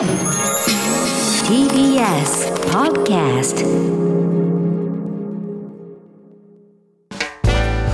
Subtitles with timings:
[0.00, 0.16] TBS
[2.72, 3.60] Podcast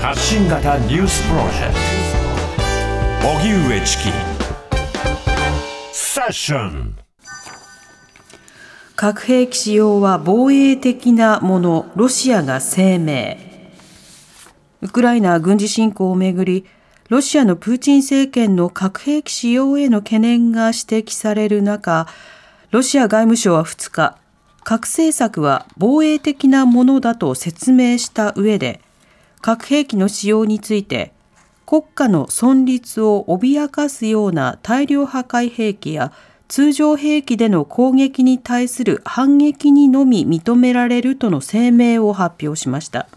[0.01, 1.75] 発信型ニュースプロジェク
[3.21, 3.29] ト。
[3.29, 4.13] 荻上チキ。
[5.93, 6.95] セッション。
[8.95, 13.37] 核兵器使用は防衛的なもの、ロシアが声明。
[14.81, 16.67] ウクライナ軍事侵攻をめぐり、
[17.09, 22.09] ロシアのプーチン政権の核兵器使用への懸念が指摘される中、
[22.73, 24.19] ロシア外務省は2日、
[24.65, 28.81] 核政策は防衛的なものだと説明した上で、
[29.41, 31.13] 核兵器の使用について、
[31.65, 36.13] 国家の存立を脅かすような大量破壊兵器や
[36.49, 43.09] 通常兵器での攻撃に対する反撃にのみ認められるとの声明を発表しました。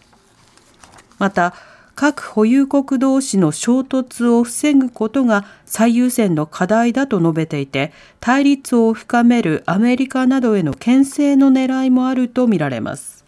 [1.18, 1.56] また、
[2.00, 7.92] 核保有国同士の衝突を防ぐことが最優先の課題だと述べていて、
[8.22, 13.26] 対立を深めるアメリカなどへの牽制の狙いもあるとみられます。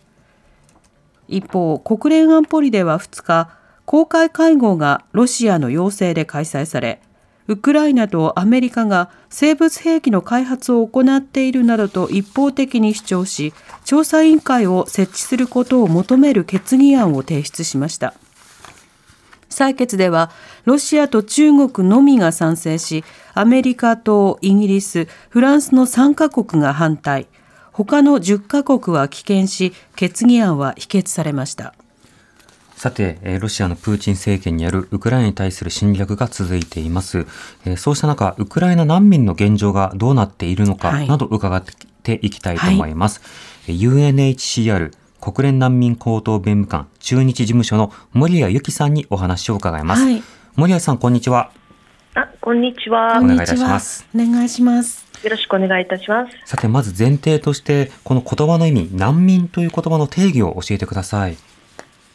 [1.27, 3.49] 一方、国連安保理では2日、
[3.83, 7.01] 公開会合がロシアの要請で開催され、
[7.47, 18.13] ウクライナとアメリカが生物兵器の開発を行っているなどと一方的に主張し、調査委員会を設置することを求める決議案を提出しました。
[19.51, 20.31] 採決では
[20.65, 27.27] ロシアと中国のみが賛成しアメリカとイギリスフランスの3カ国が反対
[27.71, 31.75] 他の10カ国は棄権し決議案は否決されました
[32.81, 37.27] さて、ロシアのプーチン政権によるウクライナに対する侵略が続いています。
[37.77, 41.63] そうした中、ウクライナ難民の現状がどうなっているのかなど伺っ
[42.01, 43.21] ていきたいと思います。
[43.67, 44.91] はい、UNHCR
[45.21, 50.03] 国連難民高等弁務官駐日事務所の森谷由紀さんにお話を伺います。
[50.03, 50.23] はい、
[50.55, 51.51] 森谷さん、こんにちは。
[52.15, 53.19] あ、こんにちは。
[53.19, 54.07] お願いいたします。
[54.15, 55.05] お願いします。
[55.23, 56.35] よろしくお願いいたします。
[56.45, 61.37] さて、まず前提として、この言葉の意味、難民という言葉の定義を教えてください。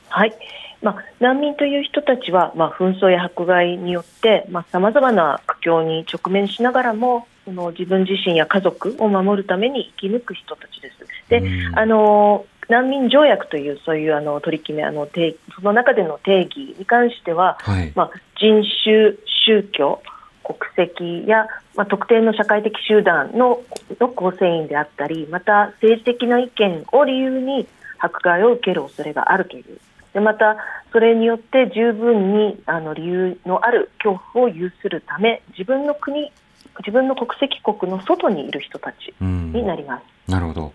[0.08, 0.34] はい。
[0.82, 10.97] まあ、難民という人たちは、まあ、紛争や迫害によってさまざ、まな苦境に直面しながらもその自分自身や家族を守るために生き抜く人たちです。
[11.28, 11.42] で、
[11.75, 19.15] あの難民条約というそういうあの取り決めあの定その中での定義に関しては、はい、まあ、人種、
[19.47, 20.03] 宗教、
[20.43, 23.62] 国籍や、まあ、特定の社会的集団の
[24.00, 27.66] の構成員であったりまた政治的な意見を理由に
[27.99, 29.81] 迫害を受ける恐れがあるという。
[30.12, 30.56] でまた、
[30.93, 36.32] それによって十分にあの理由のある恐怖を有するため自分の国
[36.78, 40.31] 自分の国籍国の外にいる人たちになります。
[40.31, 40.72] なるほど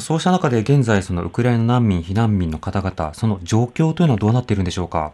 [0.00, 5.12] そうした中で現在、そのウクライナ難民、避難民の方々、その状況というのはどうなっているんでしょうか？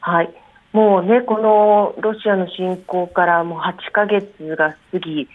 [0.00, 0.30] はい、
[0.72, 5.28] もうね、このロシアの侵攻からもう8か月が過ぎ、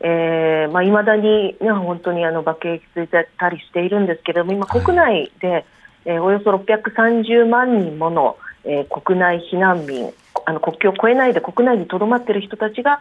[0.00, 5.64] えーまあ、未だに、ね、本当にあの爆撃続いたりしているんですけれども、今、国内で、はい、
[6.06, 10.12] えー、およそ630万人もの、えー、国内避難民、
[10.46, 12.98] あの国境を越えないで国内にとどまっている人たちが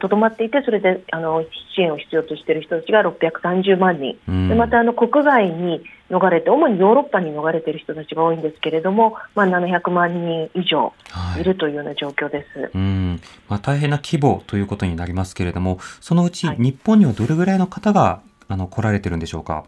[0.00, 1.44] とどまっていてそれであの
[1.74, 4.18] 支援を必要としている人たちが630万人、
[4.48, 10.92] でまたあの国外に逃れて主にヨーロッパに逃れている人たちが多いんですけれども、まあ、700万人以上
[11.38, 11.44] い。
[11.44, 13.20] るというような状況です、はい、うん。
[13.48, 19.64] まあ、大変な規模ということになりますけれどもそのうち日本にはどれぐらいの方が、あの来られてるんでしょうか？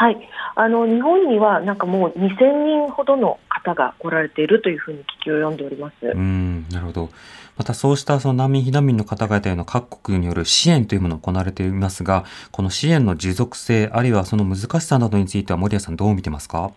[0.00, 0.16] はい、
[0.54, 6.06] あの日本にはなんかもう2000人ほどの方が来られているというふうに聞きを読んでおります。
[6.06, 7.10] うんなるほど。
[7.58, 16.70] またそうしたその難民避難民の方々への各国による支援というものが行われていますが、この支援の持続性、あるいはその難しさなどについては森谷さんどう見てますか？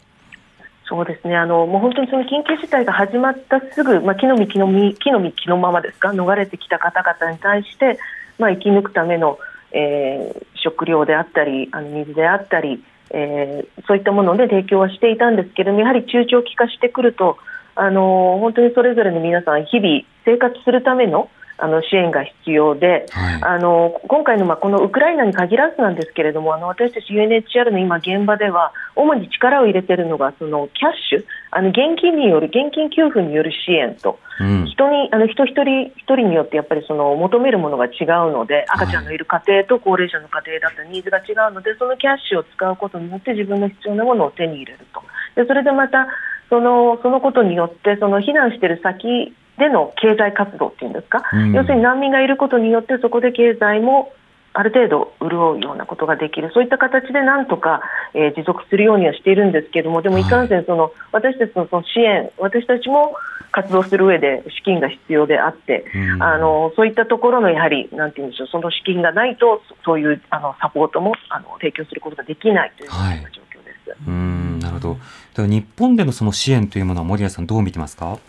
[0.89, 6.09] そうですねあのもう本当にその緊急事態が始まったすぐ、まあ、木の実木の実木の実木のままですか？
[6.09, 7.97] 逃れてきた方々に対して、
[8.37, 9.39] まあ、生き抜くための、
[9.71, 17.37] えー、食料であったりあの水であったりえー、そういったもので提供はしていたんですけれどもやはり中長期化してくると
[17.75, 45.01] あの本当にそれぞれの皆さん日々生活するためのあの支援が必要で、はい、あの今回のまあこのウクライナに限らずなんですけれどもあの私たち UNHCR の今現場では主に力を入れているのがそのキャッシュあの現金による現金給付による支援と、うん、人にあの人一人一人によってやっぱりその求めるものが違うので赤ちゃんのいる家庭と高齢者の家庭だったニーズが違うのでそのキャッシュを使うことによって自分の必要なものを手に入れると。
[45.35, 46.07] でそれでまた
[46.49, 54.11] そのそのことによってその避難している先での経済活動っていうんですか、うん、要するに難民がいることによってそこで経済も
[54.55, 57.81] ある程度潤うようなことができる、そういった形でなんとか、
[58.13, 60.23] えー、持続するようにはしているんですけれども、でもい。
[60.25, 63.15] かんせんその、私たちのその支援、私たちも
[63.51, 65.85] 活動する上で資金が必要であって、
[66.19, 73.89] あのそういったところのやはり、なんていうんでしょう、その資金がないと、そういうあのサポートもあの提供することができないというような状況です。
[73.89, 74.97] はい、うんなるほど。
[75.35, 78.19] では日本でのその支援というものは、森谷さん、どう見てますか？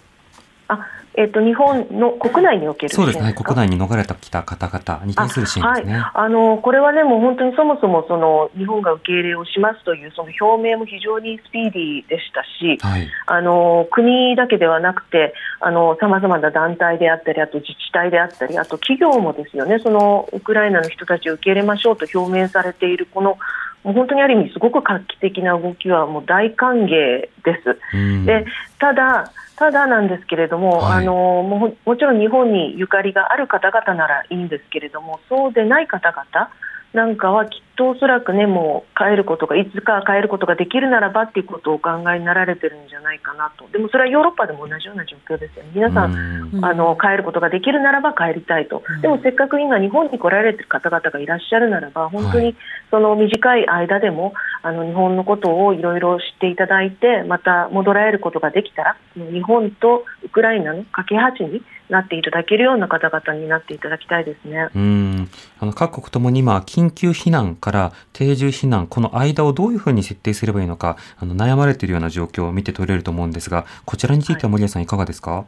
[0.68, 5.94] あえっ、ー、と、日本の国内におけるそうですね、国内に逃れてきた方々に対する支援ですね。
[5.94, 23.38] あ,、はい、あのこれはね、もう本当にそもそもその日本が受け入れをしますというその表明も非常にスピーディーでしたし、はい、あの国だけではなくて、さまざまな団体であったり、あと自治体であったり、あと企業もですよね、そのウクライナの人たちを受け入れましょうと表明されている、この
[23.84, 27.28] もう本当にある意味、すごく画期的な動きはもう大歓迎で
[27.62, 28.26] す。
[28.26, 28.46] で
[28.80, 36.50] ただただなんですけれども、はい、あのももちろん日本にゆかりがある方々ならいいんですけれども、そうでない方々
[36.92, 46.64] なんかはきっとおそらくね、もう帰ることが、いつか帰ることができるならばっていうことをお考えになられてるんじゃないかなと、でもそれはヨーロッパでも同じような状況ですよね、皆さん、ん。
[46.64, 52.56] あの帰ることができるならば帰りたいと、でもせっかく今、日本に来られてる方々がいらっしゃるならば、本当に
[52.90, 64.68] その短い間でも、あの日本のことをいろいろ知っていただいて、また戻られることができたら、日本とウクライナの架け橋になっていただけるような方々になっていただきたいですね。
[64.74, 65.30] うん。
[65.60, 75.46] あの各国ともに今、緊急避難から定住避難、この間をどういうふうに設定すればいいのか、あの悩まれているような状況を見て取れると思うんですが、こちらについては森谷さん、いかがですか、はい、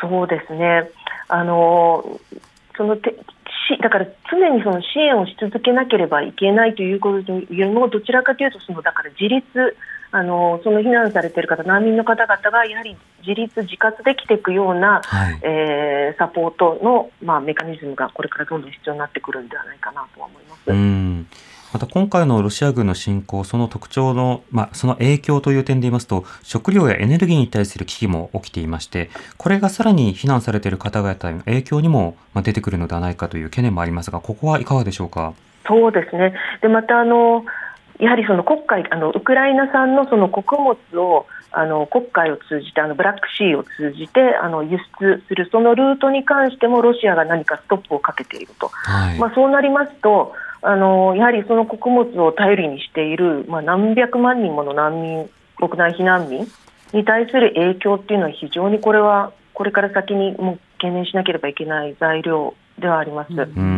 [0.00, 0.90] そうですね。
[1.28, 2.20] あの
[2.76, 9.76] そのてしだから常にその支援をし続けなければいけないということよりもどちらかというとそのだから自立
[10.16, 20.70] あのその避難されている方難民の方々がやはり自立自活できていくような、はい、えー、サポートの、まあ、メカニズムがこれからどんどん必要になってくるんではないかなと思います。
[20.70, 21.26] うん
[21.72, 35.34] また今回のロシア軍の侵攻、その特徴の、まあ、その影響という点で言いますと、食料やエネルギーに対する危機も起きていまして、これがさらに避難されている方々への影響にも出てくるのではないかという懸念もありますが、ここはいかがでしょうか？
[35.66, 36.32] そうですね。
[36.62, 37.44] で、またあの、
[37.98, 56.46] やはりその国会あのウクライナ産のその穀物をあの国会を通じてあのブラックシーを通じてあの輸出するそのルートに関してもロシアが何かストップをかけていると、はい、まあ、そうなりますとあのやはりその穀物を頼りにしている、まあ、何百万人もの難民国内避難民
[56.92, 63.32] に対する影響っていうのは非常にこれはこれから先にも懸念しなければいけない材料ではあります。
[63.32, 63.75] うん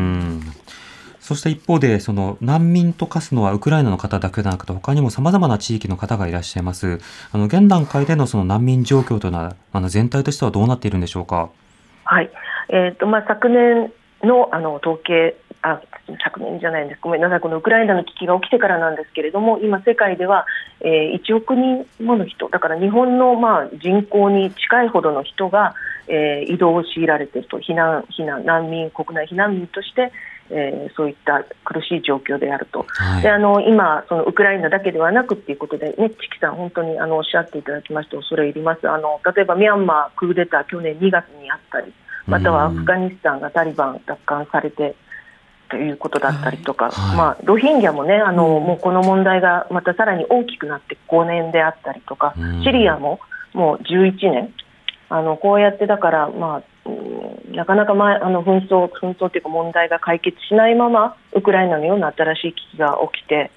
[1.29, 7.01] そして一方で、その難民と化すのはウクライナの方だけでなくて、他にも様々な地域の方がいらっしゃいます。
[7.33, 11.51] あの現段階でのその難民状況というのは、あの全体としてはどうなっているんでしょうか？
[12.05, 12.31] はい。
[12.71, 13.93] えっ、ー、とまあ昨年
[14.23, 15.83] のあの統計あ
[16.25, 20.47] 昨年じゃないんです、ごめんなさい、このウクライナの危機が起きてからなんですけれども、今、世界では、
[20.81, 25.75] えー、1億人もの人、だから日本の、まあ、人口に近いほどの人が、
[26.07, 30.11] えー、移動を強いられていると、避難、避難難民、国内避難民として、
[30.51, 38.89] えー、そういった苦しい状況であると、はい、であの今、そのウクライナだけではなくということで、ね、チキさん、本当にあのおっしゃっていただきまして、恐れ入ります。
[38.89, 41.93] あの、例えばミャンマークーデター、去年2月にあったり、
[42.27, 44.95] またはアフガニスタンがタリバン奪還されて
[45.71, 47.09] ということだったりとか、はい。
[47.09, 53.21] はい、まあ、ロヒンギャもねあの、うん、もうこの問題がまたさらに大きくなって5年であったりとか、うん、シリアも
[53.53, 54.55] もう11年。
[55.11, 56.63] あのこうやってだから、まあ、うん、
[57.53, 63.51] なかなか前あの紛争紛争というか問題が解決しないままウクライナのような新しい危機が起きて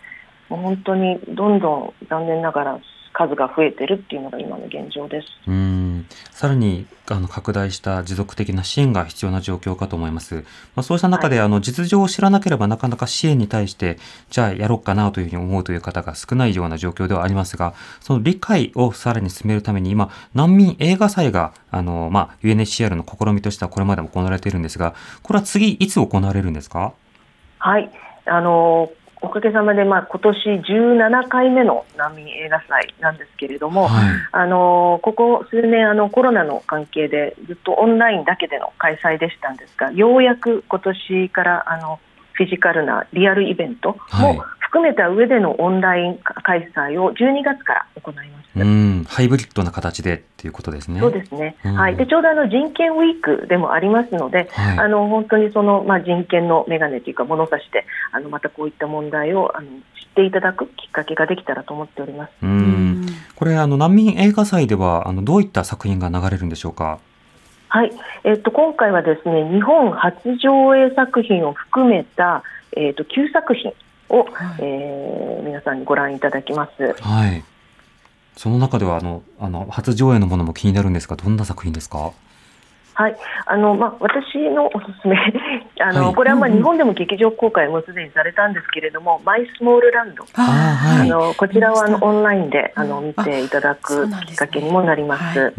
[0.49, 2.79] もう本当にどんどん残念ながら
[3.13, 5.27] 数が増えてるっていうのが今の現状です。
[6.01, 10.43] うんさらにあの拡大した持続的な支援が必要な状況かと思います。
[10.75, 26.93] まあ、そうした中で、はい、あの実情を知らなければなかなか支援に対してじゃあやろうかなというふうに思うという方が少ないような状況ではありますが、その理解をさらに進めるために今難民映画祭があのまあ UNHCR の試みとしてはこれまでも行われているんですが、これは次いつ行われるんですか？
[27.59, 27.91] はい、
[28.25, 28.89] あの
[29.21, 41.99] おかげさまで、まあ、今年17回目の難民映画祭なんですけれども、はい、あのここ数年あの、コロナの関係でずっとオンラインだけでの開催でしたんですが、ようやく今年からあの
[42.33, 48.41] フィジカルなリアルイベントも含めた上でのオンライン開催を12月から行います。
[48.53, 50.99] うん、ハイブリッドな形でっていうことですね。
[50.99, 51.55] そうですね。
[51.63, 51.95] はい。
[51.95, 59.75] で、ちょうどあの人権ウィークでもありますので、はい、あの本当にそのまあ人権のメガネというか物差しで、あのまたこういった問題をあの知っ
[60.15, 62.31] ていただくきっかけができたらと思っております。
[62.41, 63.05] うん。
[63.35, 66.99] これあの難民映画祭ではあのどういった作品が流れるんでしょうか？
[67.73, 67.91] はい、
[68.25, 72.43] えっと、今回はですね日本初上映作品を含めた、
[72.75, 73.71] えっと、9作品
[74.09, 74.27] を、はい、
[74.59, 76.93] えー、皆さんにご覧いただきます。
[77.01, 77.41] はい。
[78.35, 82.11] その中ではあのあの初上映のものも気になるんですがどんな作品ですか？
[82.93, 85.17] はい、あのまあ、私のおすすめ
[85.79, 95.53] あの、はい、これはまあ日本でも劇場公開もすでにされたんですけれども、マイスモールランド、あ、はい、のこちらはあのオンラインであの見ていただくきっかけにもなります。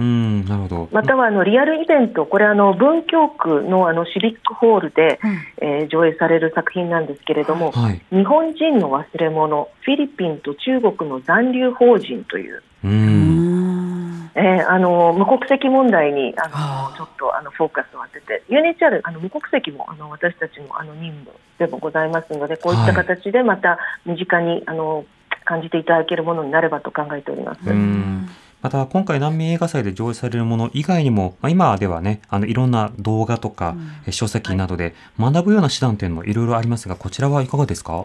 [0.92, 12.62] またはあのリアルイベント、これあの文京区のあのシビックホールで、うん、えー、上映される作品なんですけれども、はい、日本人の忘れ物、フィリピンと中国の残留邦人という。
[12.84, 13.41] うん
[14.34, 16.48] えー、あの無国籍問題にあ
[16.90, 25.04] のちょっとあのフォーカスを当てて UNHR あの無国籍もあの私たちもあの任務でもございますのでこういった形でまた身近に、あの
[25.44, 27.60] 感じていただけるものになればと考えております。
[28.62, 33.74] また今回難民映画祭で上映されるもの以外にも、まあ、今ではねあのいろんな動画とか、
[34.06, 38.04] うん、書籍などで学ぶような手段というのもいろいろありますがこちらはいかがですか？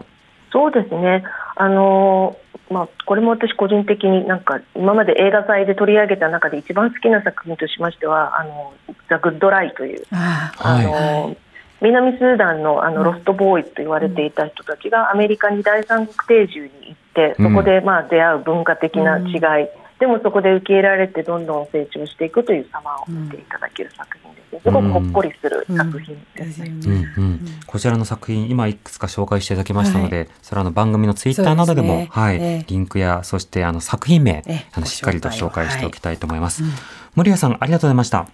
[0.50, 1.22] そうですね。
[1.54, 2.36] あの
[2.70, 8.72] まあ、これも私個人的になんか今まで映画祭で取り上げた中で一番好きな作品としましては「あの
[9.08, 11.36] The Good Lie」というあの、はい、
[11.80, 26.62] 南スーダンのあの Lost Boy と言われていた人たちがアメリカに第三国定住に行ってそこでまあ出会う文化的な違い、うんでもそこで受け入れられてどんどん成長していくという様を見ていただける作品です、すごくほっこりする作品です。
[26.62, 26.68] ね、
[27.16, 27.24] うん。
[27.24, 27.40] うん。
[27.66, 36.72] こちらの作品今いくつか紹介していただきましたので、はい、それはの番組のツイッターなどでも、ね、はい、えー、リンクやそしてあの作品名、えー、あのしっかりと紹介しておきたいと思います、はい、
[37.16, 38.28] 森谷さんありがとうございました。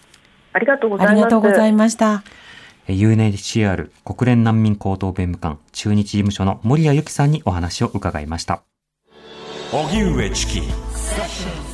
[0.53, 1.13] ありがとうございます。
[1.13, 2.23] ありがとうございました。
[2.89, 8.63] UNHCR 国連難民高等弁務官中日事務所の森谷由紀さんにお話を伺いました
[9.75, 11.74] 荻上チキ。